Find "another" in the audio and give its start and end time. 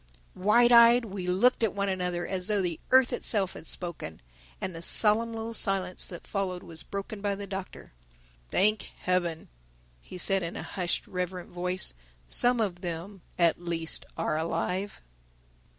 1.87-2.25